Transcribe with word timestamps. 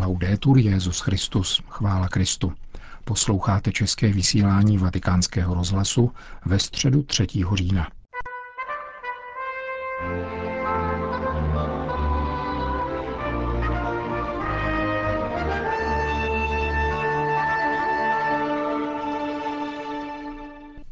Laudetur 0.00 0.58
Jezus 0.58 1.00
Christus, 1.00 1.62
chvála 1.68 2.08
Kristu. 2.08 2.52
Posloucháte 3.04 3.72
české 3.72 4.12
vysílání 4.12 4.78
Vatikánského 4.78 5.54
rozhlasu 5.54 6.10
ve 6.44 6.58
středu 6.58 7.02
3. 7.02 7.26
října. 7.54 7.88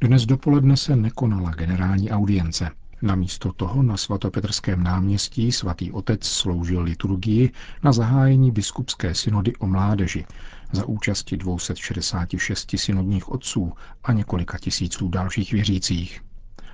Dnes 0.00 0.26
dopoledne 0.26 0.76
se 0.76 0.96
nekonala 0.96 1.50
generální 1.50 2.10
audience. 2.10 2.70
Namísto 3.02 3.52
toho 3.52 3.82
na 3.82 3.96
svatopetrském 3.96 4.82
náměstí 4.82 5.52
svatý 5.52 5.92
otec 5.92 6.24
sloužil 6.24 6.82
liturgii 6.82 7.52
na 7.82 7.92
zahájení 7.92 8.50
biskupské 8.50 9.14
synody 9.14 9.52
o 9.56 9.66
mládeži 9.66 10.24
za 10.72 10.84
účasti 10.86 11.36
266 11.36 12.74
synodních 12.76 13.28
otců 13.28 13.72
a 14.04 14.12
několika 14.12 14.58
tisíců 14.58 15.08
dalších 15.08 15.52
věřících. 15.52 16.20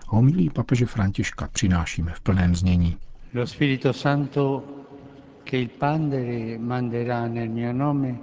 Homilí 0.09 0.51
papeže 0.51 0.87
Františka 0.87 1.49
přinášíme 1.53 2.13
v 2.13 2.21
plném 2.21 2.57
znění. 2.57 2.97
Lo 3.35 3.47
Spirito 3.47 3.93
Santo 3.93 4.63
che 5.45 5.57
il 5.59 5.69
Padre 5.69 6.59
manderà 6.59 7.27
nel 7.29 7.49
mio 7.49 7.73
nome, 7.73 8.19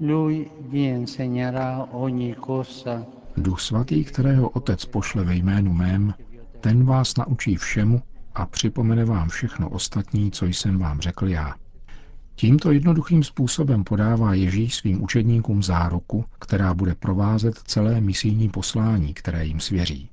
lui 0.00 0.50
vi 0.68 0.84
insegnerà 0.84 1.88
ogni 1.92 2.34
cosa. 2.46 3.06
Duch 3.36 3.60
svatý, 3.60 4.04
kterého 4.04 4.48
otec 4.48 4.84
pošle 4.84 5.24
ve 5.24 5.34
jménu 5.34 5.72
mém, 5.72 6.14
ten 6.60 6.84
vás 6.84 7.16
naučí 7.16 7.56
všemu 7.56 8.02
a 8.34 8.46
připomene 8.46 9.04
vám 9.04 9.28
všechno 9.28 9.68
ostatní, 9.68 10.30
co 10.30 10.46
jsem 10.46 10.78
vám 10.78 11.00
řekl 11.00 11.28
já. 11.28 11.54
Tímto 12.34 12.72
jednoduchým 12.72 13.24
způsobem 13.24 13.84
podává 13.84 14.34
Ježíš 14.34 14.74
svým 14.74 15.02
učedníkům 15.02 15.62
záruku, 15.62 16.24
která 16.38 16.74
bude 16.74 16.94
provázet 16.94 17.58
celé 17.58 18.00
misijní 18.00 18.48
poslání, 18.48 19.14
které 19.14 19.46
jim 19.46 19.60
svěří. 19.60 20.10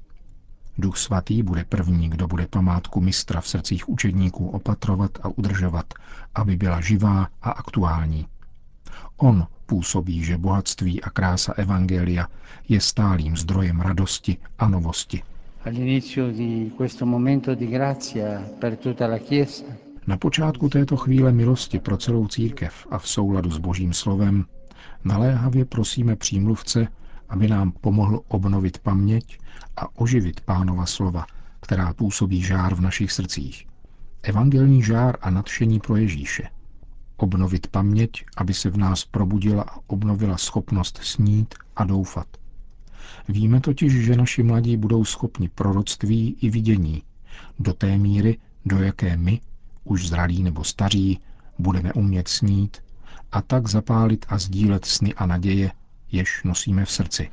Duch 0.77 0.97
svatý 0.97 1.43
bude 1.43 1.65
první, 1.65 2.09
kdo 2.09 2.27
bude 2.27 2.47
památku 2.47 3.01
mistra 3.01 3.41
v 3.41 3.47
srdcích 3.47 3.89
učedníků 3.89 4.49
opatrovat 4.49 5.11
a 5.23 5.29
udržovat, 5.29 5.93
aby 6.35 6.55
byla 6.55 6.81
živá 6.81 7.27
a 7.41 7.51
aktuální. 7.51 8.27
On 9.17 9.47
působí, 9.65 10.23
že 10.23 10.37
bohatství 10.37 11.03
a 11.03 11.09
krása 11.09 11.53
Evangelia 11.57 12.27
je 12.69 12.81
stálým 12.81 13.37
zdrojem 13.37 13.81
radosti 13.81 14.37
a 14.59 14.67
novosti– 14.69 15.23
all'inizio 15.63 16.31
di 16.31 16.71
questo 16.75 17.05
momento 17.05 17.53
di 17.55 17.67
grazia 17.67 18.39
per 18.59 18.77
tutta 18.77 19.07
la 19.07 19.17
Chiesa. 19.17 19.65
Na 20.07 20.17
počátku 20.17 20.69
této 20.69 20.95
chvíle 20.95 21.31
milosti 21.31 21.79
pro 21.79 21.97
celou 21.97 22.27
církev 22.27 22.87
a 22.89 22.97
v 22.97 23.07
souladu 23.07 23.51
s 23.51 23.57
Božím 23.57 23.93
slovem 23.93 24.45
naléhavě 25.03 25.65
prosíme 25.65 26.15
přímluvce, 26.15 26.87
aby 27.29 27.47
nám 27.47 27.71
pomohl 27.71 28.23
obnovit 28.27 28.77
paměť 28.79 29.39
a 29.77 29.99
oživit 29.99 30.41
pánova 30.41 30.85
slova, 30.85 31.25
která 31.59 31.93
působí 31.93 32.41
žár 32.41 32.75
v 32.75 32.81
našich 32.81 33.11
srdcích. 33.11 33.67
Evangelní 34.23 34.83
žár 34.83 35.17
a 35.21 35.29
nadšení 35.29 35.79
pro 35.79 35.95
Ježíše. 35.95 36.49
Obnovit 37.17 37.67
paměť, 37.67 38.25
aby 38.37 38.53
se 38.53 38.69
v 38.69 38.77
nás 38.77 39.05
probudila 39.05 39.63
a 39.63 39.79
obnovila 39.87 40.37
schopnost 40.37 40.99
snít 41.03 41.55
a 41.75 41.83
doufat– 41.83 42.27
Víme 43.29 43.61
totiž, 43.61 43.93
že 43.93 44.15
naši 44.15 44.43
mladí 44.43 44.77
budou 44.77 45.05
schopni 45.05 45.49
proroctví 45.49 46.35
i 46.41 46.49
vidění, 46.49 47.03
do 47.59 47.73
té 47.73 47.97
míry, 47.97 48.37
do 48.65 48.77
jaké 48.77 49.17
my, 49.17 49.41
už 49.83 50.07
zralí 50.07 50.43
nebo 50.43 50.63
staří, 50.63 51.19
budeme 51.59 51.93
umět 51.93 52.27
snít 52.27 52.77
a 53.31 53.41
tak 53.41 53.67
zapálit 53.67 54.25
a 54.29 54.37
sdílet 54.37 54.85
sny 54.85 55.13
a 55.13 55.25
naděje, 55.25 55.71
jež 56.11 56.43
nosíme 56.43 56.85
v 56.85 56.91
srdci. 56.91 57.29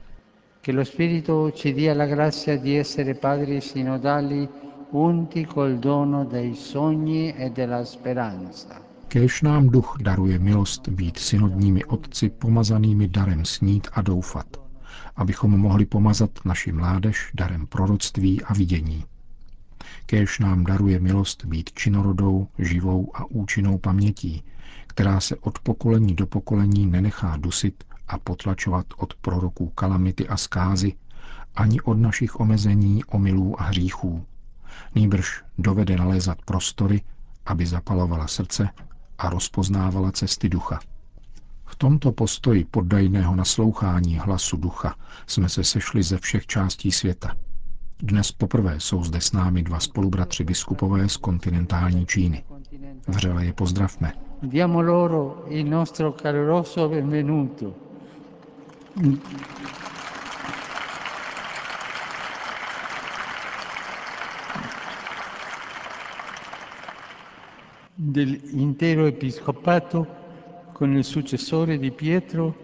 Che 0.60 0.72
lo 0.72 0.84
Spirito 0.84 1.50
ci 1.50 1.72
dia 1.72 1.94
la 1.94 2.06
grazia 2.06 2.56
di 2.56 2.78
essere 2.78 3.14
padri 3.14 3.60
sinodali 3.60 4.48
unti 4.90 5.44
col 5.44 5.76
dono 5.78 6.24
dei 6.24 6.54
sogni 6.54 7.34
e 7.36 7.50
della 7.50 7.84
speranza. 7.84 8.80
Kéž 9.08 9.42
nám 9.42 9.68
duch 9.68 9.96
daruje 10.02 10.38
milost 10.38 10.88
být 10.88 11.18
synodními 11.18 11.84
otci 11.84 12.30
pomazanými 12.30 13.08
darem 13.08 13.44
snít 13.44 13.88
a 13.92 14.02
doufat 14.02 14.63
abychom 15.16 15.50
mohli 15.60 15.86
pomazat 15.86 16.30
naši 16.44 16.72
mládež 16.72 17.30
darem 17.34 17.66
proroctví 17.66 18.42
a 18.42 18.54
vidění. 18.54 19.04
Kéž 20.06 20.38
nám 20.38 20.64
daruje 20.64 21.00
milost 21.00 21.44
být 21.44 21.72
činorodou, 21.72 22.48
živou 22.58 23.10
a 23.16 23.24
účinnou 23.24 23.78
pamětí, 23.78 24.42
která 24.86 25.20
se 25.20 25.36
od 25.36 25.58
pokolení 25.58 26.14
do 26.14 26.26
pokolení 26.26 26.86
nenechá 26.86 27.36
dusit 27.36 27.84
a 28.08 28.18
potlačovat 28.18 28.86
od 28.96 29.14
proroků 29.14 29.68
kalamity 29.68 30.28
a 30.28 30.36
zkázy, 30.36 30.92
ani 31.54 31.80
od 31.80 31.94
našich 31.94 32.40
omezení, 32.40 33.04
omylů 33.04 33.60
a 33.60 33.64
hříchů. 33.64 34.26
Nýbrž 34.94 35.42
dovede 35.58 35.96
nalézat 35.96 36.38
prostory, 36.44 37.02
aby 37.46 37.66
zapalovala 37.66 38.26
srdce 38.26 38.68
a 39.18 39.30
rozpoznávala 39.30 40.12
cesty 40.12 40.48
ducha. 40.48 40.80
V 41.74 41.76
tomto 41.76 42.12
postoji 42.12 42.64
poddajného 42.64 43.36
naslouchání 43.36 44.18
hlasu 44.18 44.56
ducha 44.56 44.94
jsme 45.26 45.48
se 45.48 45.64
sešli 45.64 46.02
ze 46.02 46.18
všech 46.18 46.46
částí 46.46 46.92
světa. 46.92 47.36
Dnes 47.98 48.32
poprvé 48.32 48.80
jsou 48.80 49.04
zde 49.04 49.20
s 49.20 49.32
námi 49.32 49.62
dva 49.62 49.80
spolubratři 49.80 50.44
biskupové 50.44 51.08
z 51.08 51.16
kontinentální 51.16 52.06
Číny. 52.06 52.44
Vřele 53.08 53.44
je 53.44 53.52
pozdravme. 53.52 54.12
Diamo 54.42 54.80
loro 54.80 55.44
il 55.48 55.70
nostro 55.70 56.12
caloroso 56.12 56.88
benvenuto. 56.88 57.74
Episcopato 69.08 70.06
con 70.74 70.96
il 70.96 71.04
successore 71.04 71.78
di 71.78 71.90
Pietro 71.92 72.54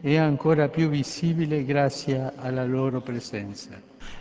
è 0.00 0.16
ancora 0.16 0.68
più 0.68 0.88
visibile 0.88 1.64
grazie 1.64 2.32
alla 2.36 2.64
loro 2.66 3.00
presenza. 3.00 3.70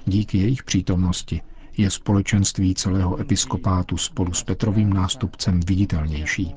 Díky 0.04 0.38
jejich 0.38 0.64
přítomnosti 0.64 1.42
je 1.78 1.90
společenství 1.90 2.74
celého 2.76 3.18
episkopátu 3.18 3.98
spolu 3.98 4.34
s 4.34 4.44
Petrovým 4.44 4.94
nástupcem 4.94 5.60
viditelnější. 5.60 6.54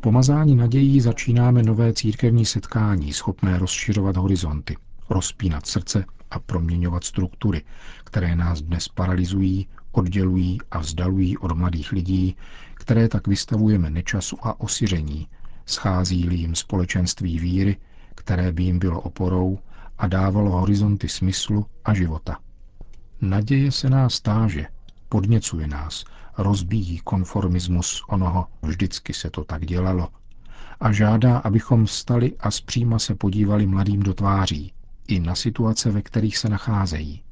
Pomazání 0.00 0.56
nadějí 0.56 1.00
začínáme 1.00 1.62
nové 1.62 1.92
církevní 1.92 2.44
setkání, 2.44 3.12
schopné 3.12 3.58
rozšiřovat 3.58 4.16
horizonty, 4.16 4.76
rozpínat 5.10 5.66
srdce 5.66 6.04
a 6.30 6.38
proměňovat 6.38 7.04
struktury, 7.04 7.62
které 8.04 8.36
nás 8.36 8.62
dnes 8.62 8.88
paralyzují, 8.88 9.66
oddělují 9.92 10.58
a 10.70 10.78
vzdalují 10.78 11.38
od 11.38 11.52
mladých 11.52 11.92
lidí, 11.92 12.36
které 12.74 13.08
tak 13.08 13.26
vystavujeme 13.28 13.90
nečasu 13.90 14.36
a 14.42 14.60
osiření, 14.60 15.26
schází-li 15.70 16.36
jim 16.36 16.54
společenství 16.54 17.38
víry, 17.38 17.76
které 18.14 18.52
by 18.52 18.62
jim 18.62 18.78
bylo 18.78 19.00
oporou 19.00 19.58
a 19.98 20.06
dávalo 20.06 20.50
horizonty 20.50 21.08
smyslu 21.08 21.66
a 21.84 21.94
života. 21.94 22.38
Naděje 23.20 23.72
se 23.72 23.90
nás 23.90 24.20
táže, 24.20 24.66
podněcuje 25.08 25.66
nás, 25.66 26.04
rozbíjí 26.38 26.98
konformismus 26.98 28.04
onoho, 28.08 28.46
vždycky 28.62 29.14
se 29.14 29.30
to 29.30 29.44
tak 29.44 29.66
dělalo, 29.66 30.08
a 30.80 30.92
žádá, 30.92 31.38
abychom 31.38 31.86
vstali 31.86 32.36
a 32.40 32.50
zpříma 32.50 32.98
se 32.98 33.14
podívali 33.14 33.66
mladým 33.66 34.02
do 34.02 34.14
tváří, 34.14 34.72
i 35.08 35.20
na 35.20 35.34
situace, 35.34 35.90
ve 35.90 36.02
kterých 36.02 36.38
se 36.38 36.48
nacházejí. 36.48 37.22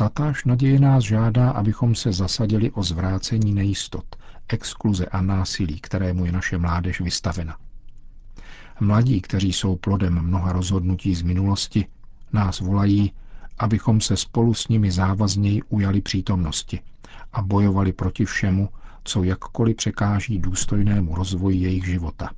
Tatáž 0.00 0.44
naděje 0.44 0.80
nás 0.80 1.04
žádá, 1.04 1.50
abychom 1.50 1.94
se 1.94 2.12
zasadili 2.12 2.70
o 2.70 2.82
zvrácení 2.82 3.54
nejistot, 3.54 4.04
exkluze 4.48 5.06
a 5.06 5.22
násilí, 5.22 5.80
kterému 5.80 6.26
je 6.26 6.32
naše 6.32 6.58
mládež 6.58 7.00
vystavena. 7.00 7.56
Mladí, 8.80 9.20
kteří 9.20 9.52
jsou 9.52 9.76
plodem 9.76 10.22
mnoha 10.22 10.52
rozhodnutí 10.52 11.14
z 11.14 11.22
minulosti, 11.22 11.86
nás 12.32 12.60
volají, 12.60 13.12
abychom 13.58 14.00
se 14.00 14.16
spolu 14.16 14.54
s 14.54 14.68
nimi 14.68 14.90
závazněji 14.90 15.62
ujali 15.62 16.00
přítomnosti 16.00 16.80
a 17.32 17.42
bojovali 17.42 17.92
proti 17.92 18.24
všemu, 18.24 18.68
co 19.04 19.22
jakkoliv 19.22 19.76
překáží 19.76 20.38
důstojnému 20.38 21.14
rozvoji 21.14 21.58
jejich 21.58 21.86
života. 21.86 22.30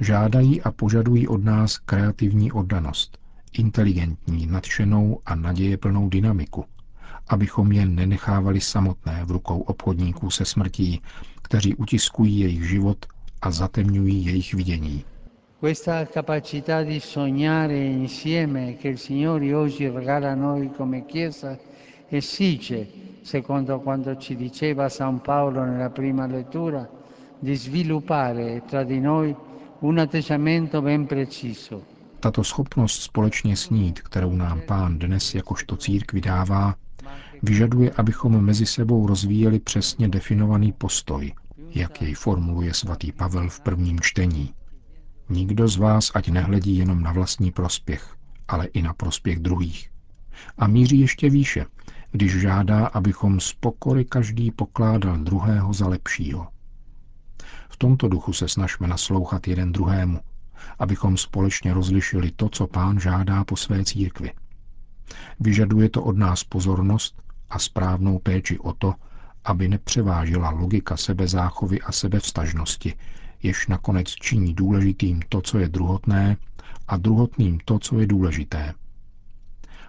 Žádají 0.00 0.62
a 0.62 0.70
požadují 0.70 1.28
od 1.28 1.44
nás 1.44 1.78
kreativní 1.78 2.52
oddanost, 2.52 3.18
inteligentní, 3.52 4.46
nadšenou 4.46 5.20
a 5.26 5.34
nadějeplnou 5.34 6.08
dynamiku– 6.08 6.64
abychom 7.28 7.72
je 7.72 7.86
nenechávali 7.86 8.60
samotné 8.60 9.24
v 9.24 9.30
rukou 9.30 9.60
obchodníků 9.60 10.30
se 10.30 10.44
smrtí, 10.44 11.02
kteří 11.42 11.74
utiskují 11.74 12.40
jejich 12.40 12.68
život 12.68 13.06
a 13.42 13.50
zatemňují 13.50 14.26
jejich 14.26 14.54
vidění. 14.54 15.04
Sognare 17.00 17.86
insieme 17.86 18.72
che 18.72 18.88
il 18.88 18.98
Signore 18.98 19.56
oggi 19.56 19.88
regala 19.88 20.34
noi 20.34 20.70
come 20.76 21.00
Chiesa 21.00 21.58
secondo 23.22 23.80
quanto 23.80 24.16
ci 24.16 24.36
diceva 24.36 24.88
San 24.88 25.20
Paolo 25.20 25.64
nella 25.64 25.90
prima 25.90 26.26
lettura, 26.26 26.88
di 27.40 27.54
sviluppare 27.56 28.62
tra 28.68 28.84
di 28.84 29.00
noi 29.00 29.34
un 29.80 29.98
atteggiamento 29.98 30.80
ben 30.82 31.06
preciso. 31.06 31.95
Tato 32.20 32.44
schopnost 32.44 33.02
společně 33.02 33.56
snít, 33.56 34.00
kterou 34.00 34.36
nám 34.36 34.60
pán 34.60 34.98
dnes 34.98 35.34
jakožto 35.34 35.76
církvi 35.76 36.20
dává, 36.20 36.74
vyžaduje, 37.42 37.90
abychom 37.90 38.44
mezi 38.44 38.66
sebou 38.66 39.06
rozvíjeli 39.06 39.60
přesně 39.60 40.08
definovaný 40.08 40.72
postoj, 40.72 41.32
jak 41.70 42.02
jej 42.02 42.14
formuluje 42.14 42.74
svatý 42.74 43.12
Pavel 43.12 43.48
v 43.48 43.60
prvním 43.60 44.00
čtení. 44.00 44.54
Nikdo 45.28 45.68
z 45.68 45.76
vás 45.76 46.10
ať 46.14 46.28
nehledí 46.28 46.76
jenom 46.76 47.02
na 47.02 47.12
vlastní 47.12 47.52
prospěch, 47.52 48.16
ale 48.48 48.66
i 48.66 48.82
na 48.82 48.94
prospěch 48.94 49.38
druhých. 49.38 49.90
A 50.58 50.66
míří 50.66 51.00
ještě 51.00 51.30
výše, 51.30 51.66
když 52.12 52.40
žádá, 52.40 52.86
abychom 52.86 53.40
z 53.40 53.52
pokory 53.52 54.04
každý 54.04 54.50
pokládal 54.50 55.16
druhého 55.16 55.72
za 55.72 55.88
lepšího. 55.88 56.48
V 57.68 57.76
tomto 57.76 58.08
duchu 58.08 58.32
se 58.32 58.48
snažme 58.48 58.88
naslouchat 58.88 59.48
jeden 59.48 59.72
druhému, 59.72 60.20
abychom 60.78 61.16
společně 61.16 61.74
rozlišili 61.74 62.30
to, 62.30 62.48
co 62.48 62.66
pán 62.66 63.00
žádá 63.00 63.44
po 63.44 63.56
své 63.56 63.84
církvi. 63.84 64.32
Vyžaduje 65.40 65.90
to 65.90 66.02
od 66.02 66.16
nás 66.16 66.44
pozornost 66.44 67.22
a 67.50 67.58
správnou 67.58 68.18
péči 68.18 68.58
o 68.58 68.72
to, 68.72 68.94
aby 69.44 69.68
nepřevážila 69.68 70.50
logika 70.50 70.96
sebezáchovy 70.96 71.80
a 71.80 71.92
sebevstažnosti, 71.92 72.94
jež 73.42 73.66
nakonec 73.66 74.08
činí 74.08 74.54
důležitým 74.54 75.22
to, 75.28 75.40
co 75.40 75.58
je 75.58 75.68
druhotné, 75.68 76.36
a 76.88 76.96
druhotným 76.96 77.58
to, 77.64 77.78
co 77.78 77.98
je 77.98 78.06
důležité. 78.06 78.74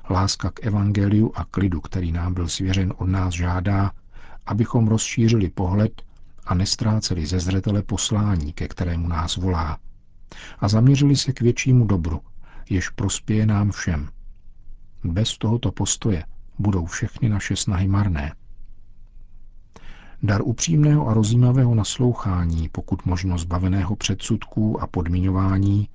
Láska 0.10 0.52
k 0.52 0.66
evangeliu 0.66 1.32
a 1.36 1.46
klidu, 1.46 1.82
který 1.82 2.12
nám 2.12 2.34
byl 2.34 2.48
svěřen 2.48 2.94
od 2.98 3.06
nás, 3.06 3.34
žádá, 3.34 3.92
abychom 4.46 4.88
rozšířili 4.88 5.50
pohled 5.50 6.02
a 6.46 6.54
nestráceli 6.54 7.26
ze 7.26 7.40
zřetele 7.40 7.84
poslání, 7.84 8.54
ke 8.54 8.68
kterému 8.68 9.08
nás 9.08 9.36
volá, 9.36 9.78
a 10.60 10.68
zaměřili 10.68 11.16
se 11.16 11.34
k 11.34 11.42
většímu 11.42 11.86
dobru, 11.86 12.22
jež 12.70 12.90
prospěje 12.90 13.46
nám 13.46 13.72
všem. 13.72 14.10
Bez 15.04 15.38
tohoto 15.38 15.72
postoje 15.72 16.24
budou 16.60 16.86
všechny 16.86 17.30
naše 17.30 17.56
snahy 17.56 17.88
marné. 17.88 18.34
Dar 20.24 20.42
upřímného 20.44 21.08
a 21.08 21.14
rozjímavého 21.14 21.76
naslouchání, 21.76 22.70
pokud 22.70 23.06
možno 23.06 23.38
zbaveného 23.38 23.96
předsudků 23.96 24.82
a 24.82 24.88
podmiňování, 24.88 25.90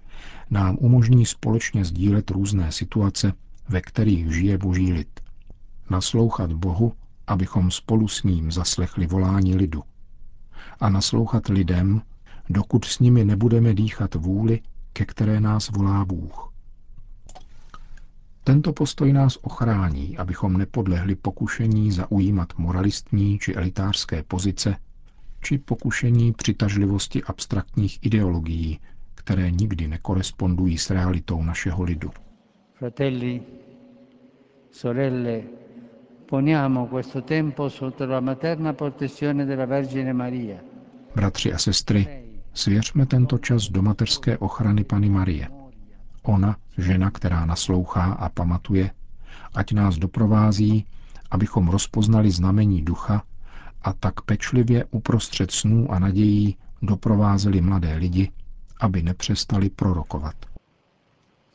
nám 0.51 0.77
umožní 0.81 1.27
společně 1.27 1.85
sdílet 1.85 2.31
různé 2.31 2.73
situace, 2.73 3.33
ve 3.69 3.81
kterých 3.81 4.35
žije 4.35 4.59
boží 4.59 4.93
lid. 4.93 5.21
Naslouchat 5.91 6.53
Bohu, 6.53 6.93
abychom 7.27 7.71
spolu 7.71 8.09
s 8.09 8.23
ním 8.23 8.53
zaslechli 8.53 9.07
volání 9.07 9.57
lidu. 9.57 9.83
A 10.81 10.89
naslouchat 10.89 11.49
lidem, 11.49 12.03
dokud 12.51 12.85
s 12.85 12.99
nimi 12.99 13.25
nebudeme 13.25 13.75
dýchat 13.75 14.15
vůli, 14.15 14.61
ke 14.93 15.05
které 15.05 15.41
nás 15.41 15.71
volá 15.71 16.05
Bůh. 16.05 16.53
Tento 18.45 18.73
postoj 18.73 19.13
nás 19.13 19.39
ochrání, 19.43 20.19
abychom 20.19 20.57
nepodlehli 20.57 21.15
pokušení 21.15 21.93
zaujímat 21.93 22.49
moralistní 22.59 23.39
či 23.39 23.55
elitářské 23.55 24.23
pozice, 24.23 24.77
či 25.43 25.59
pokušení 25.59 26.33
přitažlivosti 26.33 27.23
abstraktních 27.25 27.99
ideologií, 28.03 28.81
které 29.15 29.51
nikdy 29.51 29.89
nekorespondují 29.89 30.79
s 30.79 30.91
realitou 30.91 31.43
našeho 31.43 31.83
lidu. 31.83 32.11
Fratelli, 32.75 33.43
sorelle, 34.71 35.43
poniamo 36.27 36.87
questo 36.87 37.23
tempo 37.23 37.71
sotto 37.71 38.07
la 38.07 38.21
materna 38.21 38.73
protezione 38.73 39.45
della 39.47 39.65
Vergine 39.67 40.13
Maria. 40.13 40.57
Bratři 41.15 41.53
a 41.53 41.59
sestry, 41.59 42.07
svěřme 42.55 43.07
tento 43.07 43.39
čas 43.39 43.69
do 43.69 43.83
mateřské 43.83 44.39
ochrany 44.39 44.85
Pany 44.85 45.09
Marie– 45.09 45.49
Ona, 46.23 46.57
žena, 46.79 47.11
která 47.11 47.47
naslouchá 47.47 48.13
a 48.13 48.29
pamatuje, 48.29 48.91
ať 49.55 49.73
nás 49.73 49.99
doprovází, 49.99 50.87
abychom 51.31 51.69
rozpoznali 51.69 52.31
znamení 52.31 52.83
ducha 52.83 53.23
a 53.83 53.93
tak 53.93 54.21
pečlivě 54.21 54.85
uprostřed 54.91 55.51
snů 55.51 55.93
a 55.93 55.99
nadějí 55.99 56.57
doprovázeli 56.83 57.61
mladé 57.61 57.95
lidi, 57.95 58.31
aby 58.81 59.03
nepřestali 59.03 59.71
prorokovat. 59.71 60.35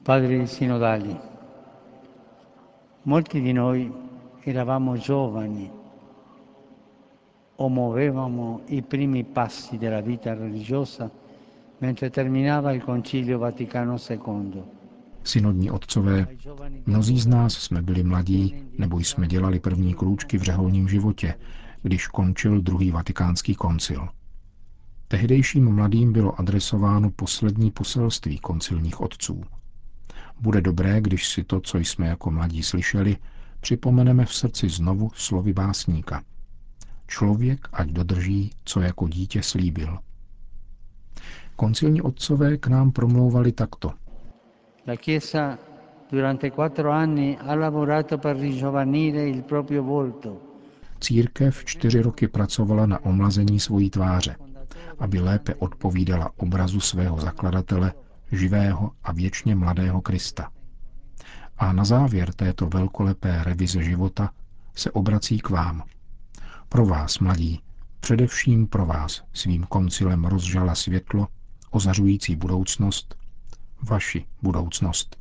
Padri 0.03 0.47
sinodali, 0.47 1.15
molti 3.05 3.41
di 3.41 3.53
noi 3.53 3.91
eravamo 4.45 4.97
giovani 4.97 5.71
o 7.57 7.69
muovevamo 7.69 8.61
i 8.67 8.81
primi 8.81 9.23
passi 9.23 9.77
della 9.77 10.01
vita 10.01 10.33
religiosa 10.33 11.09
mentre 11.79 12.09
terminava 12.09 12.71
il 12.71 12.83
Concilio 12.83 13.39
Vaticano 13.39 13.97
II. 14.09 14.63
Synodní 15.23 15.71
otcové, 15.71 16.27
mnozí 16.85 17.19
z 17.19 17.27
nás 17.27 17.53
jsme 17.53 17.81
byli 17.81 18.03
mladí, 18.03 18.55
nebo 18.77 18.99
jsme 18.99 19.27
dělali 19.27 19.59
první 19.59 19.93
krůčky 19.93 20.37
v 20.37 20.41
řeholním 20.41 20.89
životě, 20.89 21.35
když 21.81 22.07
končil 22.07 22.61
druhý 22.61 22.91
vatikánský 22.91 23.55
koncil. 23.55 24.07
Tehdejším 25.07 25.75
mladým 25.75 26.13
bylo 26.13 26.39
adresováno 26.39 27.09
poslední 27.09 27.71
poselství 27.71 28.37
koncilních 28.37 29.01
otců. 29.01 29.43
Bude 30.39 30.61
dobré, 30.61 31.01
když 31.01 31.27
si 31.27 31.43
to, 31.43 31.59
co 31.59 31.77
jsme 31.77 32.07
jako 32.07 32.31
mladí 32.31 32.63
slyšeli, 32.63 33.17
připomeneme 33.59 34.25
v 34.25 34.33
srdci 34.33 34.69
znovu 34.69 35.11
slovy 35.15 35.53
básníka. 35.53 36.23
Člověk 37.07 37.67
ať 37.73 37.87
dodrží, 37.87 38.51
co 38.65 38.81
jako 38.81 39.07
dítě 39.07 39.43
slíbil. 39.43 39.97
Koncilní 41.55 42.01
otcové 42.01 42.57
k 42.57 42.67
nám 42.67 42.91
promlouvali 42.91 43.51
takto. 43.51 43.93
La 44.87 44.95
Chiesa 44.95 45.57
durante 46.11 46.51
quattro 46.51 46.91
anni 46.91 47.37
ha 47.41 47.55
lavorato 47.55 48.17
per 48.17 48.37
ringiovanire 48.37 49.29
il 49.29 49.43
proprio 49.43 49.83
volto. 49.83 50.37
Církev 50.99 51.65
čtyři 51.65 52.01
roky 52.01 52.27
pracovala 52.27 52.85
na 52.85 53.05
omlazení 53.05 53.59
svojí 53.59 53.89
tváře, 53.89 54.35
aby 54.99 55.19
lépe 55.19 55.55
odpovídala 55.55 56.31
obrazu 56.37 56.79
svého 56.79 57.19
zakladatele, 57.19 57.93
živého 58.31 58.91
a 59.03 59.11
věčně 59.11 59.55
mladého 59.55 60.01
Krista. 60.01 60.49
A 61.57 61.73
na 61.73 61.85
závěr 61.85 62.33
této 62.33 62.67
velkolepé 62.67 63.43
revize 63.43 63.83
života 63.83 64.29
se 64.75 64.91
obrací 64.91 65.39
k 65.39 65.49
vám. 65.49 65.83
Pro 66.69 66.85
vás, 66.85 67.19
mladí, 67.19 67.61
především 67.99 68.67
pro 68.67 68.85
vás 68.85 69.23
svým 69.33 69.63
koncilem 69.63 70.25
rozžala 70.25 70.75
světlo 70.75 71.27
ozařující 71.71 72.35
budoucnost, 72.35 73.15
vaši 73.83 74.25
budoucnost. 74.41 75.17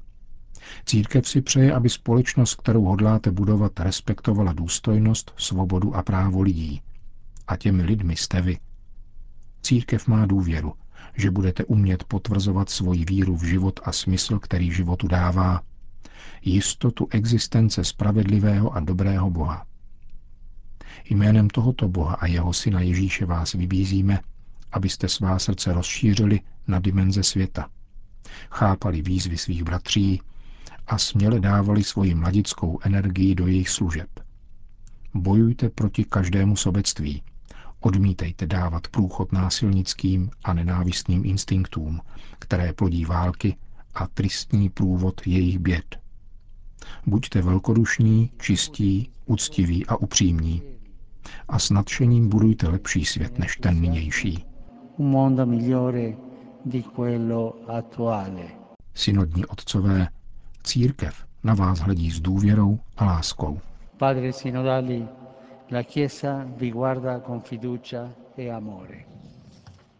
Církev 0.86 1.28
si 1.28 1.40
přeje, 1.42 1.74
aby 1.74 1.88
společnost, 1.88 2.54
kterou 2.54 2.84
hodláte 2.84 3.30
budovat, 3.30 3.80
respektovala 3.80 4.52
důstojnost, 4.52 5.34
svobodu 5.36 5.94
a 5.94 6.02
právo 6.02 6.42
lidí. 6.42 6.82
A 7.46 7.56
těmi 7.56 7.82
lidmi 7.82 8.16
jste 8.16 8.40
vy. 8.42 8.58
Církev 9.62 10.06
má 10.06 10.26
důvěru, 10.26 10.74
že 11.16 11.30
budete 11.30 11.64
umět 11.64 12.04
potvrzovat 12.04 12.70
svoji 12.70 13.04
víru 13.04 13.36
v 13.36 13.44
život 13.44 13.80
a 13.84 13.92
smysl, 13.92 14.38
který 14.38 14.72
životu 14.72 15.08
dává, 15.08 15.62
jistotu 16.42 17.08
existence 17.10 17.84
spravedlivého 17.84 18.72
a 18.72 18.80
dobrého 18.80 19.30
Boha. 19.30 19.66
Jménem 21.04 21.48
tohoto 21.48 21.88
Boha 21.88 22.14
a 22.14 22.26
jeho 22.26 22.52
syna 22.52 22.80
Ježíše 22.80 23.26
vás 23.26 23.52
vybízíme, 23.52 24.20
abyste 24.72 25.08
svá 25.08 25.38
srdce 25.38 25.72
rozšířili 25.72 26.40
na 26.68 26.78
dimenze 26.78 27.22
světa. 27.22 27.68
Chápali 28.50 29.02
výzvy 29.02 29.38
svých 29.38 29.62
bratří 29.62 30.20
a 30.86 30.98
směle 30.98 31.40
dávali 31.40 31.84
svoji 31.84 32.14
mladickou 32.14 32.78
energii 32.82 33.34
do 33.34 33.46
jejich 33.46 33.68
služeb. 33.68 34.08
Bojujte 35.14 35.70
proti 35.70 36.04
každému 36.04 36.56
sobectví. 36.56 37.22
Odmítejte 37.80 38.46
dávat 38.46 38.88
průchod 38.88 39.32
násilnickým 39.32 40.30
a 40.44 40.54
nenávistným 40.54 41.24
instinktům, 41.24 42.00
které 42.38 42.72
plodí 42.72 43.04
války 43.04 43.56
a 43.94 44.06
tristní 44.06 44.68
průvod 44.70 45.26
jejich 45.26 45.58
běd. 45.58 45.98
Buďte 47.06 47.42
velkodušní, 47.42 48.30
čistí, 48.38 49.10
úctiví 49.26 49.86
a 49.86 49.96
upřímní. 49.96 50.62
A 51.48 51.58
s 51.58 51.70
nadšením 51.70 52.28
budujte 52.28 52.68
lepší 52.68 53.04
svět 53.04 53.38
než 53.38 53.56
ten 53.56 53.80
nynější. 53.80 54.44
Synodní 58.94 59.46
otcové, 59.46 60.08
církev 60.62 61.24
na 61.44 61.54
vás 61.54 61.78
hledí 61.78 62.10
s 62.10 62.20
důvěrou 62.20 62.78
a 62.96 63.04
láskou. 63.04 63.60
Padre 63.96 64.32
synodali, 64.32 65.08
la 65.72 65.82
Chiesa 65.82 66.46
vi 66.56 66.70
guarda 66.70 67.20
con 67.20 67.40
fiducia 67.40 68.10
e 68.38 68.50
amore. 68.50 68.98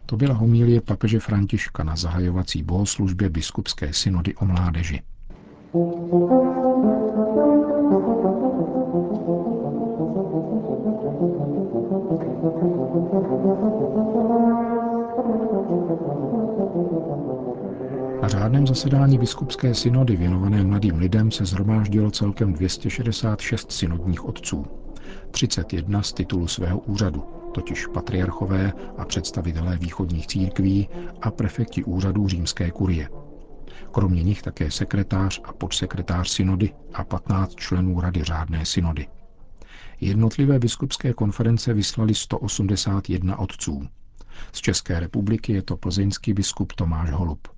To 0.06 0.16
byla 0.16 0.34
homilie 0.34 0.80
papeže 0.80 1.20
Františka 1.20 1.84
na 1.84 1.96
zahajovací 1.96 2.62
bohoslužbě 2.62 3.28
biskupské 3.28 3.92
synody 3.92 4.34
o 4.34 4.44
mládeži. 4.44 5.02
Thank 5.72 6.12
you. 6.12 6.55
Zasedání 18.76 19.18
biskupské 19.18 19.74
synody 19.74 20.16
věnované 20.16 20.64
mladým 20.64 20.98
lidem 20.98 21.30
se 21.30 21.44
zhromáždilo 21.44 22.10
celkem 22.10 22.52
266 22.52 23.72
synodních 23.72 24.24
otců. 24.24 24.66
31 25.30 26.02
z 26.02 26.12
titulu 26.12 26.48
svého 26.48 26.78
úřadu, 26.78 27.24
totiž 27.54 27.86
patriarchové 27.86 28.72
a 28.98 29.04
představitelé 29.04 29.78
východních 29.78 30.26
církví 30.26 30.88
a 31.22 31.30
prefekti 31.30 31.84
úřadů 31.84 32.28
římské 32.28 32.70
kurie. 32.70 33.08
Kromě 33.92 34.22
nich 34.22 34.42
také 34.42 34.70
sekretář 34.70 35.40
a 35.44 35.52
podsekretář 35.52 36.28
synody 36.28 36.74
a 36.94 37.04
15 37.04 37.54
členů 37.54 38.00
rady 38.00 38.24
řádné 38.24 38.66
synody. 38.66 39.06
Jednotlivé 40.00 40.58
biskupské 40.58 41.12
konference 41.12 41.74
vyslali 41.74 42.14
181 42.14 43.38
otců. 43.38 43.86
Z 44.52 44.60
České 44.60 45.00
republiky 45.00 45.52
je 45.52 45.62
to 45.62 45.76
plzeňský 45.76 46.32
biskup 46.32 46.72
Tomáš 46.72 47.10
Holub. 47.10 47.55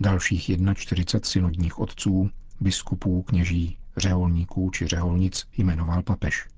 Dalších 0.00 0.50
41 0.74 1.20
synodních 1.30 1.78
otců, 1.78 2.30
biskupů, 2.60 3.22
kněží, 3.22 3.78
řeholníků 3.96 4.70
či 4.70 4.86
řeholnic 4.86 5.46
jmenoval 5.56 6.02
papež. 6.02 6.48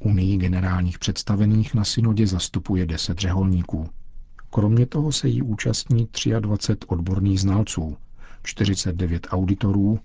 Unii 0.00 0.36
generálních 0.36 0.98
představených 0.98 1.74
na 1.74 1.84
synodě 1.84 2.26
zastupuje 2.26 2.86
10 2.86 3.18
řeholníků. 3.18 3.90
Kromě 4.50 4.86
toho 4.86 5.12
se 5.12 5.28
jí 5.28 5.42
účastní 5.42 6.08
23 6.40 6.86
odborných 6.86 7.40
znalců, 7.40 7.96
49 8.42 9.26
auditorů 9.30 10.00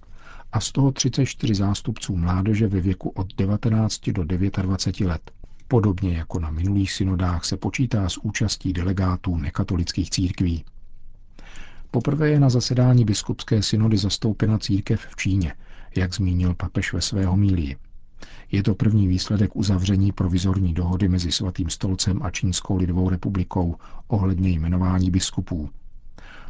a 0.52 0.60
z 0.60 0.72
toho 0.72 0.92
34 0.92 1.56
zástupců 1.56 2.16
mládeže 2.18 2.68
ve 2.68 2.82
věku 2.82 3.10
od 3.10 3.36
19 3.36 4.10
do 4.10 4.24
29 4.24 5.10
let. 5.12 5.32
Podobně 5.68 6.18
jako 6.18 6.40
na 6.40 6.52
minulých 6.52 6.92
synodách 6.92 7.46
se 7.46 7.58
počítá 7.58 8.10
s 8.10 8.18
účastí 8.18 8.74
delegátů 8.74 9.38
nekatolických 9.38 10.10
církví. 10.10 10.66
Poprvé 11.96 12.30
je 12.30 12.40
na 12.40 12.50
zasedání 12.50 13.06
biskupské 13.06 13.64
synody 13.64 13.98
zastoupena 13.98 14.60
církev 14.60 15.02
v 15.10 15.16
Číně, 15.16 15.54
jak 15.96 16.14
zmínil 16.14 16.54
papež 16.54 16.94
ve 16.94 17.02
své 17.02 17.26
homílii. 17.26 17.78
Je 18.52 18.64
to 18.64 18.76
první 18.76 19.08
výsledek 19.08 19.56
uzavření 19.56 20.12
provizorní 20.12 20.74
dohody 20.74 21.08
mezi 21.08 21.32
Svatým 21.32 21.70
stolcem 21.70 22.24
a 22.24 22.32
Čínskou 22.32 22.78
lidovou 22.78 23.10
republikou 23.10 23.76
ohledně 24.08 24.50
jmenování 24.50 25.12
biskupů. 25.12 25.70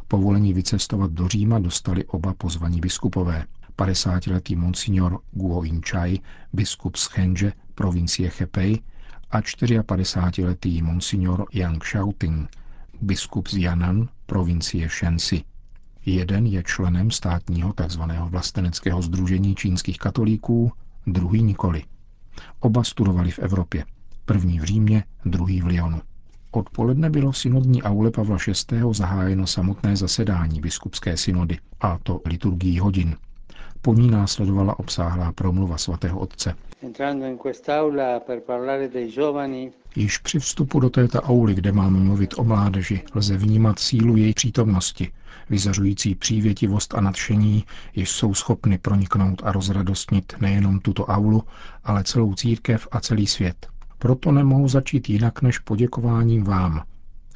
Povolení 0.08 0.52
vycestovat 0.52 1.12
do 1.12 1.28
Říma 1.28 1.58
dostali 1.58 2.04
oba 2.04 2.34
pozvaní 2.34 2.80
biskupové. 2.80 3.44
50-letý 3.78 4.56
monsignor 4.56 5.20
Guo 5.32 5.62
Inchai, 5.62 6.20
biskup 6.52 6.96
z 6.96 7.06
Chenže, 7.06 7.52
provincie 7.74 8.30
Chepei, 8.30 8.80
a 9.30 9.40
54-letý 9.40 10.82
monsignor 10.82 11.46
Yang 11.52 11.84
Shaoting, 11.84 12.48
biskup 13.02 13.48
z 13.48 13.56
Yanan, 13.56 14.08
provincie 14.26 14.88
Shensi. 14.88 15.44
Jeden 16.06 16.46
je 16.46 16.62
členem 16.62 17.10
státního 17.10 17.72
tzv. 17.72 18.00
vlasteneckého 18.28 19.02
združení 19.02 19.54
čínských 19.54 19.98
katolíků, 19.98 20.72
druhý 21.06 21.42
nikoli. 21.42 21.84
Oba 22.60 22.84
studovali 22.84 23.30
v 23.30 23.38
Evropě. 23.38 23.84
První 24.24 24.60
v 24.60 24.64
Římě, 24.64 25.04
druhý 25.24 25.60
v 25.60 25.66
Lyonu. 25.66 26.00
Odpoledne 26.50 27.10
bylo 27.10 27.32
v 27.32 27.38
synodní 27.38 27.82
aule 27.82 28.10
Pavla 28.10 28.36
VI. 28.46 28.80
zahájeno 28.92 29.46
samotné 29.46 29.96
zasedání 29.96 30.60
biskupské 30.60 31.16
synody, 31.16 31.58
a 31.80 31.98
to 32.02 32.20
liturgií 32.26 32.78
hodin. 32.78 33.16
Po 33.86 33.94
ní 33.94 34.10
následovala 34.10 34.78
obsáhlá 34.78 35.32
promluva 35.32 35.78
svatého 35.78 36.18
otce. 36.20 36.54
Již 39.96 40.18
při 40.18 40.38
vstupu 40.38 40.80
do 40.80 40.90
této 40.90 41.22
auly, 41.22 41.54
kde 41.54 41.72
máme 41.72 41.98
mluvit 42.00 42.34
o 42.38 42.44
mládeži, 42.44 43.02
lze 43.14 43.36
vnímat 43.36 43.78
sílu 43.78 44.16
její 44.16 44.34
přítomnosti, 44.34 45.12
vyzařující 45.50 46.14
přívětivost 46.14 46.94
a 46.94 47.00
nadšení, 47.00 47.64
jež 47.94 48.10
jsou 48.10 48.34
schopny 48.34 48.78
proniknout 48.78 49.42
a 49.44 49.52
rozradostnit 49.52 50.32
nejenom 50.40 50.80
tuto 50.80 51.04
aulu, 51.06 51.42
ale 51.84 52.04
celou 52.04 52.34
církev 52.34 52.88
a 52.90 53.00
celý 53.00 53.26
svět. 53.26 53.66
Proto 53.98 54.32
nemohu 54.32 54.68
začít 54.68 55.08
jinak 55.08 55.42
než 55.42 55.58
poděkováním 55.58 56.44
vám. 56.44 56.82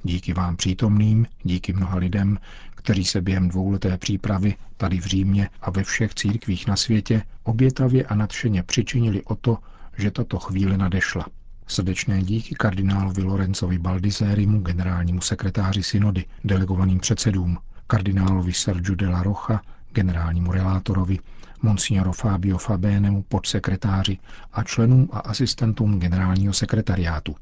Díky 0.02 0.32
vám 0.32 0.56
přítomným, 0.56 1.26
díky 1.42 1.72
mnoha 1.72 1.96
lidem, 1.96 2.38
kteří 2.80 3.04
se 3.04 3.20
během 3.20 3.48
dvouleté 3.48 3.98
přípravy 3.98 4.54
tady 4.76 5.00
v 5.00 5.04
Římě 5.04 5.48
a 5.60 5.70
ve 5.70 5.84
všech 5.84 6.14
církvích 6.14 6.66
na 6.66 6.76
světě 6.76 7.22
obětavě 7.42 8.04
a 8.04 8.14
nadšeně 8.14 8.62
přičinili 8.62 9.22
o 9.22 9.34
to, 9.34 9.58
že 9.98 10.10
tato 10.10 10.38
chvíle 10.38 10.76
nadešla. 10.76 11.26
Srdečné 11.66 12.22
díky 12.22 12.54
kardinálovi 12.54 13.22
Lorenzovi 13.22 13.78
Baldisérimu, 13.78 14.60
generálnímu 14.60 15.20
sekretáři 15.20 15.82
synody, 15.82 16.24
delegovaným 16.44 17.00
předsedům, 17.00 17.58
kardinálovi 17.86 18.52
Sergio 18.52 18.94
de 18.94 19.08
la 19.08 19.22
Rocha, 19.22 19.62
generálnímu 19.92 20.52
relátorovi, 20.52 21.18
monsignoro 21.62 22.12
Fabio 22.12 22.58
Fabénemu, 22.58 23.22
podsekretáři 23.22 24.18
a 24.52 24.62
členům 24.62 25.08
a 25.12 25.18
asistentům 25.18 25.98
generálního 25.98 26.52
sekretariátu. 26.52 27.36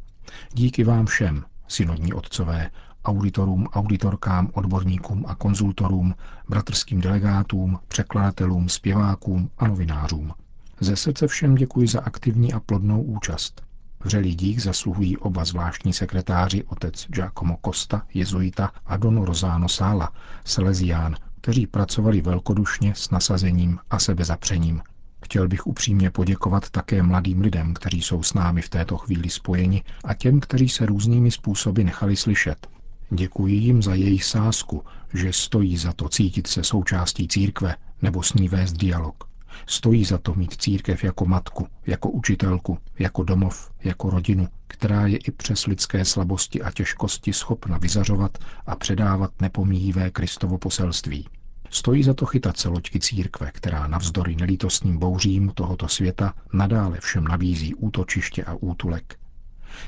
Díky 0.52 0.85
vám 0.85 1.07
všem, 1.07 1.45
synodní 1.68 2.12
otcové, 2.12 2.71
auditorům, 3.05 3.67
auditorkám, 3.67 4.50
odborníkům 4.52 5.25
a 5.28 5.35
konzultorům, 5.35 6.14
bratrským 6.49 7.00
delegátům, 7.00 7.78
překladatelům, 7.88 8.69
zpěvákům 8.69 9.50
a 9.59 9.69
novinářům. 9.69 10.33
Ze 10.81 10.97
srdce 10.97 11.26
všem 11.26 11.55
děkuji 11.55 11.88
za 11.88 12.00
aktivní 12.00 12.52
a 12.52 12.61
plodnou 12.61 13.02
účast. 13.02 13.62
Vřelý 14.05 14.35
dík 14.35 14.59
zasluhují 14.59 15.17
oba 15.17 15.45
zvláštní 15.45 15.93
sekretáři, 15.93 16.64
otec 16.64 17.07
Giacomo 17.09 17.59
Costa, 17.64 18.02
jezuita 18.14 18.73
a 18.87 18.97
don 18.97 19.23
Rosano 19.23 19.69
Sala, 19.69 20.12
Salesián, 20.45 21.14
kteří 21.40 21.67
pracovali 21.67 22.21
velkodušně 22.21 22.95
s 22.95 23.11
nasazením 23.11 23.78
a 23.90 23.99
sebezapřením. 23.99 24.83
Chtěl 25.25 25.49
bych 25.49 25.67
upřímně 25.67 26.11
poděkovat 26.11 26.71
také 26.71 27.02
mladým 27.02 27.40
lidem, 27.40 27.75
kteří 27.75 28.02
jsou 28.02 28.23
s 28.23 28.35
námi 28.35 28.62
v 28.62 28.69
této 28.69 28.97
chvíli 28.97 29.31
spojeni 29.31 29.83
a 30.05 30.14
těm, 30.14 30.40
kteří 30.40 30.69
se 30.69 30.87
různými 30.87 31.31
způsoby 31.31 31.83
nechali 31.83 32.17
slyšet. 32.17 32.69
Děkuji 33.11 33.55
jim 33.55 33.83
za 33.83 33.95
jejich 33.95 34.25
sásku, 34.25 34.85
že 35.15 35.33
stojí 35.33 35.77
za 35.77 35.93
to 35.93 36.09
cítit 36.09 36.47
se 36.47 36.65
součástí 36.65 37.29
církve 37.29 37.77
nebo 38.03 38.23
s 38.23 38.35
ní 38.35 38.49
vést 38.49 38.73
dialog. 38.73 39.25
Stojí 39.67 40.05
za 40.05 40.19
to 40.19 40.35
mít 40.35 40.62
církev 40.62 41.05
jako 41.05 41.25
matku, 41.25 41.67
jako 41.87 42.11
učitelku, 42.11 42.79
jako 42.99 43.23
domov, 43.23 43.71
jako 43.85 44.11
rodinu, 44.11 44.49
která 44.67 45.07
je 45.07 45.17
i 45.17 45.31
přes 45.31 45.67
lidské 45.67 46.05
slabosti 46.05 46.62
a 46.62 46.71
těžkosti 46.71 47.33
schopna 47.33 47.79
vyzařovat 47.79 48.38
a 48.67 48.77
předávat 48.77 49.41
nepomíjivé 49.41 50.11
Kristovo 50.11 50.59
poselství. 50.59 51.29
Stojí 51.71 52.03
za 52.03 52.15
to 52.15 52.27
chytat 52.27 52.57
se 52.57 52.69
loďky 52.69 53.00
církve, 53.00 53.50
která 53.55 53.87
navzdory 53.87 54.37
nelítostným 54.37 54.99
bouřím 54.99 55.50
tohoto 55.55 55.88
světa 55.88 56.35
nadále 56.53 57.00
všem 57.00 57.25
nabízí 57.25 57.75
útočiště 57.75 58.45
a 58.45 58.55
útulek. 58.55 59.19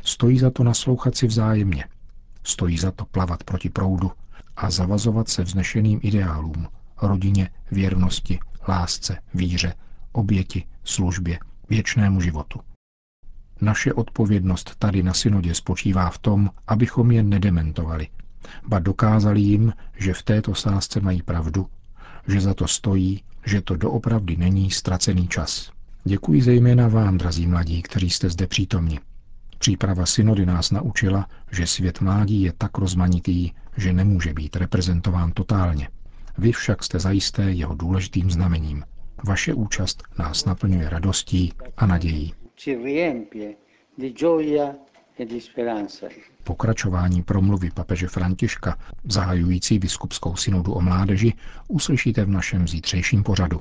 Stojí 0.03 0.39
za 0.39 0.51
to 0.51 0.65
naslouchat 0.65 1.17
si 1.17 1.27
vzájemně. 1.27 1.85
Stojí 2.45 2.79
za 2.79 2.91
to 2.91 3.05
plavat 3.05 3.45
proti 3.45 3.71
proudu 3.71 4.13
a 4.57 4.71
zavazovat 4.71 5.29
se 5.29 5.43
vznešeným 5.43 6.01
ideálům, 6.03 6.69
rodině, 7.03 7.51
věrnosti, 7.71 8.39
lásce, 8.69 9.19
víře, 9.35 9.75
oběti, 10.13 10.65
službě, 10.85 11.39
věčnému 11.69 12.21
životu. 12.21 12.61
Naše 13.61 13.93
odpovědnost 13.93 14.77
tady 14.79 15.03
na 15.03 15.15
synodě 15.15 15.55
spočívá 15.55 16.11
v 16.11 16.19
tom, 16.19 16.51
abychom 16.67 17.11
je 17.11 17.23
nedementovali, 17.23 18.09
ba 18.67 18.79
dokázali 18.79 19.41
jim, 19.41 19.73
že 19.97 20.15
v 20.15 20.23
této 20.23 20.55
sázce 20.55 21.01
mají 21.01 21.23
pravdu, 21.23 21.67
že 22.29 22.41
za 22.41 22.55
to 22.55 22.69
stojí, 22.69 23.23
že 23.47 23.61
to 23.61 23.77
doopravdy 23.77 24.37
není 24.37 24.71
ztracený 24.71 25.29
čas. 25.29 25.71
Děkuji 26.05 26.43
zejména 26.43 26.89
vám, 26.89 27.19
drazí 27.19 27.47
mladí, 27.47 27.83
kteří 27.83 28.11
jste 28.11 28.31
zde 28.31 28.47
přítomni. 28.47 29.01
Příprava 29.61 30.07
synody 30.07 30.47
nás 30.47 30.71
naučila, 30.71 31.27
že 31.53 31.67
svět 31.67 32.01
mládí 32.01 32.43
je 32.43 32.53
tak 32.59 32.79
rozmanitý, 32.79 33.51
že 33.77 33.93
nemůže 33.93 34.33
být 34.33 34.57
reprezentován 34.57 35.33
totálně. 35.33 35.89
Vy 36.39 36.53
však 36.53 36.85
jste 36.85 36.99
zajisté 36.99 37.43
jeho 37.43 37.75
důležitým 37.75 38.31
znamením. 38.31 38.85
Vaše 39.25 39.55
účast 39.55 40.03
nás 40.19 40.45
naplňuje 40.45 40.89
radostí 40.89 41.53
a 41.77 41.87
nadějí. 41.87 42.35
Pokračování 46.45 47.23
promluvy 47.23 47.71
papeže 47.71 48.09
Františka, 48.09 48.79
zahajující 49.05 49.79
biskupskou 49.79 50.37
synodu 50.37 50.73
o 50.73 50.81
mládeži, 50.81 51.33
uslyšíte 51.69 52.25
v 52.25 52.29
našem 52.29 52.69
zítřejším 52.69 53.23
pořadu. 53.23 53.61